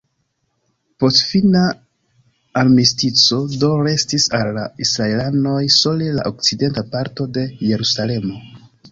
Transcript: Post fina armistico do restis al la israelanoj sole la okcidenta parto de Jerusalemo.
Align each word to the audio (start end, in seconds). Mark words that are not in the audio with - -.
Post 1.01 1.19
fina 1.31 1.59
armistico 2.61 3.37
do 3.63 3.69
restis 3.87 4.25
al 4.37 4.49
la 4.55 4.63
israelanoj 4.85 5.59
sole 5.75 6.07
la 6.21 6.25
okcidenta 6.31 6.85
parto 6.95 7.27
de 7.37 7.45
Jerusalemo. 7.67 8.41